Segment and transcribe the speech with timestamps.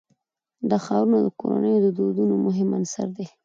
[0.69, 3.25] دا ښارونه د کورنیو د دودونو مهم عنصر دی.